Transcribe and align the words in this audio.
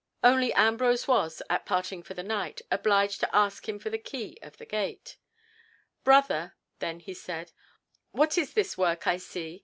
Only 0.23 0.51
Ambrose 0.53 1.07
was, 1.07 1.43
at 1.47 1.63
parting 1.67 2.01
for 2.01 2.15
the 2.15 2.23
night, 2.23 2.63
obliged 2.71 3.19
to 3.19 3.35
ask 3.35 3.69
him 3.69 3.77
for 3.77 3.91
the 3.91 3.99
key 3.99 4.35
of 4.41 4.57
the 4.57 4.65
gate. 4.65 5.17
"Brother," 6.03 6.55
then 6.79 6.99
he 7.01 7.13
said, 7.13 7.51
"what 8.09 8.35
is 8.35 8.53
this 8.55 8.75
work 8.79 9.05
I 9.05 9.17
see? 9.17 9.59